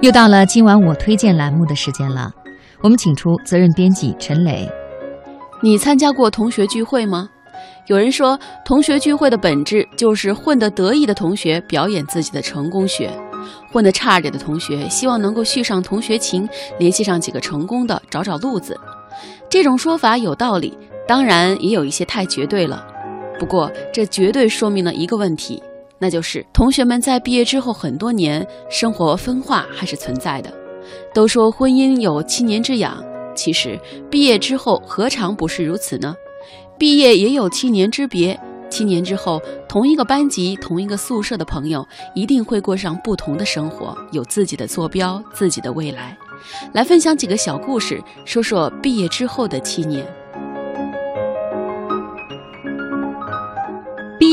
[0.00, 2.32] 又到了今晚我推荐栏目的时间了，
[2.80, 4.66] 我们请出责任编辑陈磊。
[5.62, 7.28] 你参加过同学聚会吗？
[7.86, 13.10] 有人说，同学聚会的本质就是混得得意的同学表演自己的成功学，
[13.70, 16.48] 混得差点的同学希望能够续上同学情，
[16.78, 18.74] 联系上几个成功的，找找路子。
[19.50, 22.86] 这种说法有道理，当然也有一些太绝对了。
[23.38, 25.62] 不过，这绝对说明了一个问题。
[26.00, 30.50] 那就是同学们在毕业之后很多年，生活分化还是存在的。
[31.12, 33.04] 都说婚姻有七年之痒，
[33.36, 33.78] 其实
[34.10, 36.14] 毕业之后何尝不是如此呢？
[36.78, 38.38] 毕业也有七年之别，
[38.70, 46.16] 七年之后，同一个班级、同一个宿舍的朋友一定会过上不同的生活，有自己的坐标、自己的未来。
[46.72, 50.06] 来分享几个小故事，说说毕业之后的七年。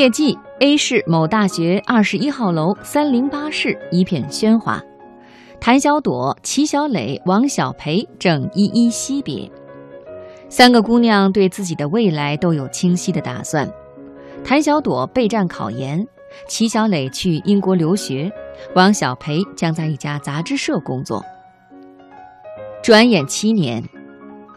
[0.00, 0.38] 业季。
[0.60, 4.82] A 市某大学二十一号楼三零八室一片喧哗，
[5.60, 9.50] 谭小朵、齐小磊、王小培正依依惜别。
[10.48, 13.70] 三个姑娘对自己的未来都有清晰的打算。
[14.42, 16.06] 谭小朵备战考研，
[16.48, 18.32] 齐小磊去英国留学，
[18.74, 21.22] 王小培将在一家杂志社工作。
[22.82, 23.82] 转眼七年，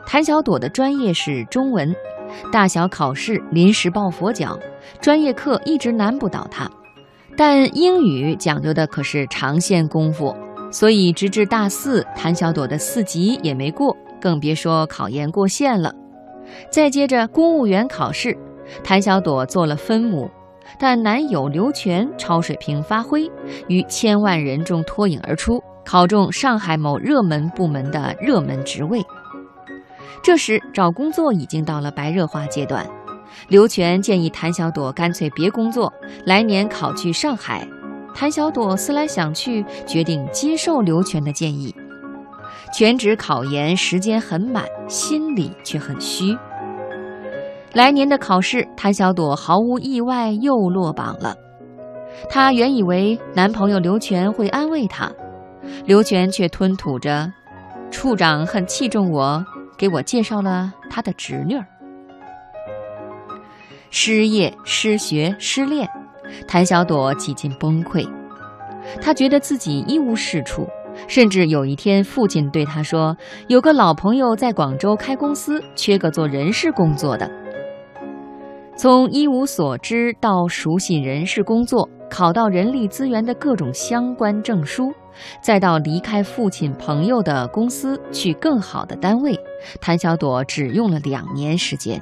[0.06, 1.94] 谭小朵的专业是中文。
[2.52, 4.58] 大小考试临时抱佛脚，
[5.02, 6.70] 专业课一直难不倒他。
[7.36, 10.36] 但英语讲究的可是长线功夫，
[10.72, 15.92] 所以直至大四，谭小朵的四级也没过，更别说考研过线了。
[16.70, 18.38] 再接着公务员考试，
[18.84, 20.30] 谭小朵做了分母，
[20.78, 23.32] 但男友刘全超水平发挥，
[23.68, 29.02] 于千万人中脱颖而出，考中上海某热门部门的热门职位。
[30.22, 32.88] 这时找工作已经到了白热化阶段，
[33.48, 35.92] 刘全建议谭小朵干脆别工作，
[36.26, 37.68] 来年考去上海。
[38.16, 41.76] 谭小朵思来想去，决定接受刘全的建议。
[42.72, 46.38] 全职考研时间很满，心里却很虚。
[47.74, 51.36] 来年的考试，谭小朵毫无意外又落榜了。
[52.30, 55.12] 她原以为男朋友刘全会安慰她，
[55.86, 57.32] 刘全却吞吐着
[57.90, 59.44] ：“处长很器重我。”
[59.78, 61.66] 给我介绍了他的侄女儿。
[63.90, 65.88] 失业、失学、失恋，
[66.48, 68.08] 谭小朵几近崩溃。
[69.02, 70.68] 她觉得自己一无是处，
[71.08, 73.16] 甚至有一天，父亲对她说
[73.48, 77.30] ：“有个老朋友在广州开公司，缺个做人事工作的。”
[78.76, 84.92] 从一无所知到熟悉人事工作，考到人力资源的各种相关证书。
[85.42, 89.40] 再到离开父亲朋友的公司去更好的单位，
[89.82, 92.02] 谭小朵只用了两年时间。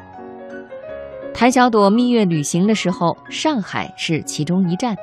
[1.33, 4.95] 谭小朵蜜月旅行的时候，上海是其中一站。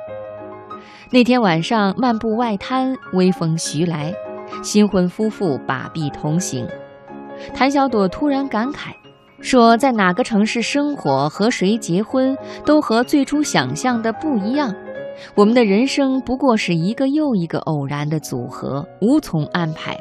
[1.11, 4.13] 那天晚上漫步外滩，微风徐来，
[4.63, 6.67] 新婚夫妇把臂同行。
[7.53, 8.91] 谭小朵突然感慨，
[9.41, 14.73] 说在哪个城市生活和谁结婚，都和最初想象的不一样。
[15.35, 19.97] 我们的人生不过是一个又一个偶然的组合，无从安排。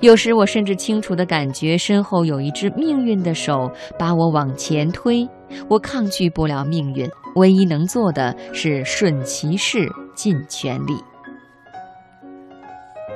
[0.00, 3.68] 有时我甚至清楚地感觉身后有一只命运的手
[3.98, 5.28] 把我往前推，
[5.68, 10.94] 我抗拒不了命运，唯一能做的是顺其势，尽全力。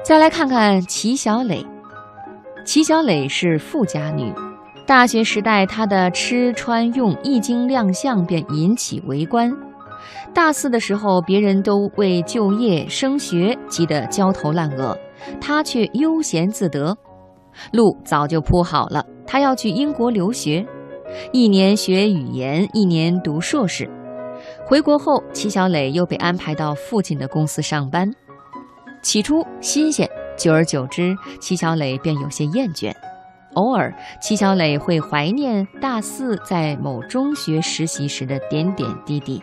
[0.03, 1.65] 再来看看齐小磊，
[2.65, 4.33] 齐小磊是富家女，
[4.84, 9.56] 大学时代她的吃穿用一经亮相便引起围观。
[10.34, 14.96] 大四的时候，别人都为就业升学急得焦头烂额，
[15.40, 16.96] 他却悠闲自得。
[17.72, 20.66] 路早就铺好了，他要去英国留学，
[21.32, 23.91] 一年学语言，一年读硕士。
[24.66, 28.10] 回国后，齐小磊又被安排到父亲的公司上班。
[29.02, 32.92] 起初新鲜，久而久之，齐小磊便有些厌倦。
[33.54, 39.42] 偶尔，齐小磊会怀念大四在某中学实习时的点点滴滴。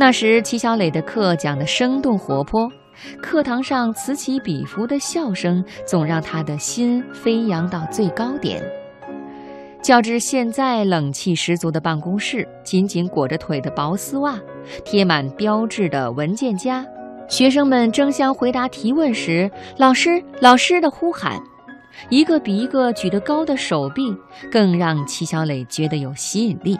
[0.00, 2.70] 那时，齐小磊的课讲得生动活泼，
[3.20, 8.62] 课堂上此起彼伏的笑声总让他的心飞扬到最高点。
[9.82, 14.38] 较之现在冷气十足的办公室，紧紧裹着腿的薄丝袜，
[14.84, 16.86] 贴满标志的文件夹，
[17.28, 21.42] 学生们争相回答提问时，老师老师的呼喊，
[22.08, 24.16] 一个比一个举得高的手臂，
[24.48, 26.78] 更让齐小磊觉得有吸引力。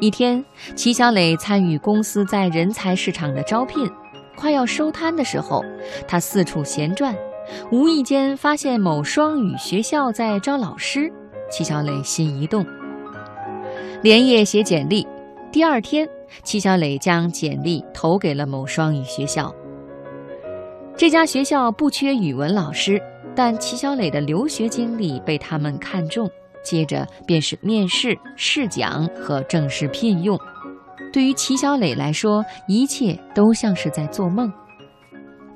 [0.00, 0.42] 一天，
[0.74, 3.86] 齐小磊参与公司在人才市场的招聘，
[4.34, 5.62] 快要收摊的时候，
[6.08, 7.14] 他四处闲转，
[7.70, 11.12] 无意间发现某双语学校在招老师。
[11.50, 12.64] 齐小磊心一动，
[14.02, 15.06] 连夜写简历。
[15.52, 16.08] 第二天，
[16.44, 19.54] 齐小磊将简历投给了某双语学校。
[20.96, 22.98] 这家学校不缺语文老师，
[23.34, 26.30] 但齐小磊的留学经历被他们看中，
[26.62, 30.38] 接着便是面试、试讲和正式聘用。
[31.12, 34.52] 对于齐小磊来说，一切都像是在做梦。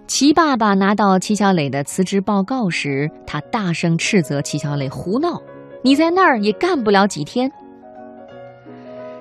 [0.07, 5.41] 齐爸爸拿到齐小磊的辞职报告时，他大声斥责齐小磊胡闹
[5.83, 7.51] ：“你在那儿也干不了几天。”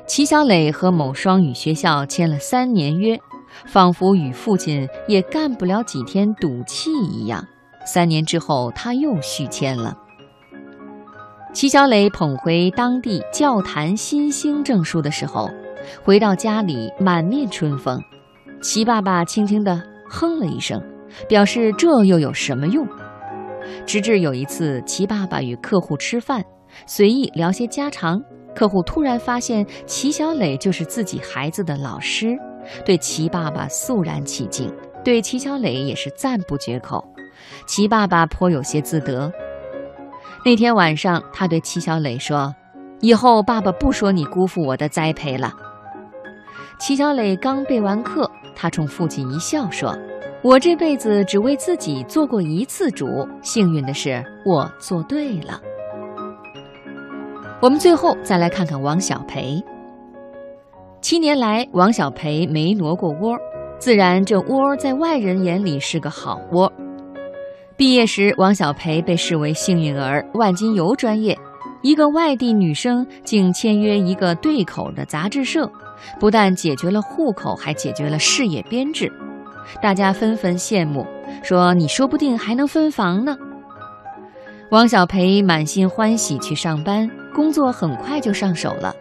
[0.06, 3.18] 齐小磊和某双语学校签了三年约，
[3.66, 7.48] 仿佛与父亲也干不了几天赌气一样。
[7.86, 9.98] 三年之后，他又续签了。
[11.54, 15.48] 齐小磊捧回当地教坛新星证书的时候，
[16.04, 18.02] 回到家里满面春风。
[18.60, 19.80] 齐爸爸轻轻地
[20.10, 20.82] 哼了一声，
[21.30, 22.88] 表示这又有什么用？
[23.86, 26.44] 直至有一次，齐爸爸与客户吃饭，
[26.88, 28.22] 随意聊些家常。
[28.56, 32.36] 客户突然发现齐小磊就是自己孩子的老师，
[32.84, 34.74] 对齐爸爸肃然起敬，
[35.04, 37.08] 对齐小磊也是赞不绝口。
[37.68, 39.32] 齐爸爸颇有些自得。
[40.46, 42.54] 那天晚上，他对齐小磊说
[43.00, 45.54] ：“以后爸爸不说你辜负我的栽培了。”
[46.78, 49.98] 齐小磊刚备完课，他冲父亲一笑说
[50.44, 55.62] ：“我这辈子只为自己做过一次主，幸运的是我做对了。”
[57.62, 59.64] 我们最后再来看看王小培。
[61.00, 63.38] 七年来，王小培没挪过窝，
[63.80, 66.70] 自然这窝在外人眼里是个好窝。
[67.76, 71.38] 毕业时，王小培被视为幸运儿，万金油专业，
[71.82, 75.70] 一个外地女生竟签约一个对口的杂志社，
[76.20, 79.12] 不但解决了户口，还解决了事业编制，
[79.82, 81.06] 大家纷纷羡慕，
[81.42, 83.36] 说你说不定还能分房呢。
[84.70, 87.10] 王小培满心欢喜去上班。
[87.34, 88.96] 工作很快就上手了，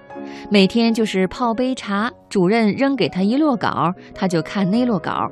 [0.50, 5.30] 每天就是泡杯茶，主任扔给他一摞稿，他就看那摞稿。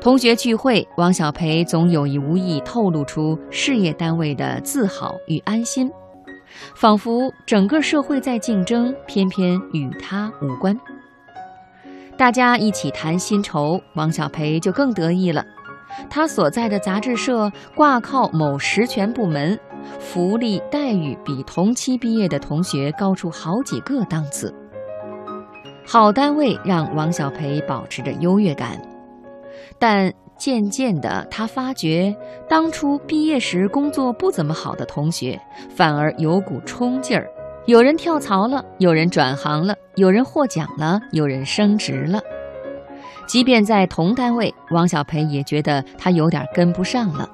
[0.00, 5.90] 同学聚会，王小培总有意无意透露出事业单位的自豪与安心，
[6.76, 10.78] 仿佛整个社会在竞争，偏偏与他无关。
[12.16, 15.44] 大家一起谈薪酬，王小培就更得意了。
[16.08, 19.58] 他所在的杂志社挂靠某实权部门。
[20.00, 24.52] 福利待遇比同期毕业的同学高出好几个档次。
[25.86, 28.80] 好单位让王小培保持着优越感，
[29.78, 32.14] 但渐渐的，他发觉
[32.48, 35.40] 当初毕业时工作不怎么好的同学，
[35.74, 37.26] 反而有股冲劲儿。
[37.66, 42.20] 有人跳槽了，有人转行了，有人获奖了，有人升职了。
[43.26, 47.28] 即便在同单位，王小培也觉得他有点跟不上了。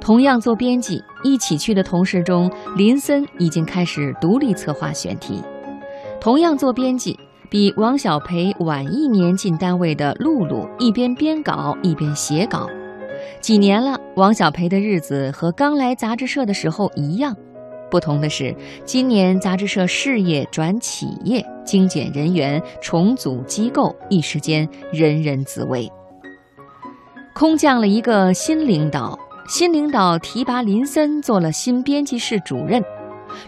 [0.00, 5.42] 同样做编辑，一起去的同事中，林森已经开始独立策划选题。
[6.18, 7.18] 同样做编辑，
[7.50, 12.66] 比王小培晚一年进单位的露露，一边编稿一边写稿。
[13.40, 17.34] 几年了，王小培的日子和刚来杂志社的时候一样，
[17.90, 18.54] 不同的是，
[18.84, 25.90] 今年杂志社事业转企业，精简人员，重组机构，一时间人人自危，
[27.34, 29.18] 空降了一个新领导。
[29.48, 32.82] 新领导提拔林森做了新编辑室主任，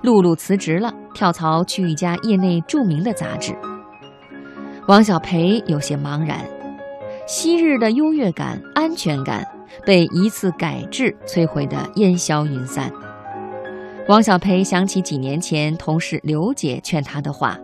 [0.02, 3.52] 露露辞职了，跳槽去一家业内著名的杂志。
[4.88, 6.40] 王小培有些茫然，
[7.26, 9.46] 昔日的优越感、安全感
[9.84, 12.90] 被一次改制摧毁的烟消云散。
[14.08, 17.58] 王小培想起几年前同事刘姐劝他的话：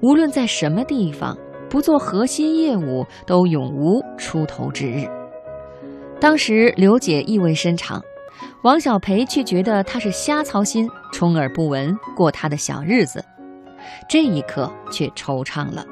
[0.00, 1.36] 无论在什么地方，
[1.68, 5.06] 不做核心业务，都永无出头之日。
[6.18, 8.02] 当时刘姐意味深长，
[8.62, 13.22] 王小培却觉得她是瞎操心、充耳不闻、过他的小日子。
[14.08, 15.84] 这一刻却惆怅了，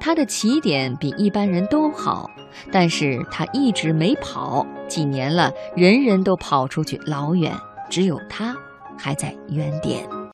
[0.00, 2.30] 他的起点比一般人都好，
[2.72, 4.66] 但是他一直没跑。
[4.88, 7.52] 几年了，人人都跑出去老远，
[7.90, 8.56] 只有他
[8.96, 10.08] 还在原点。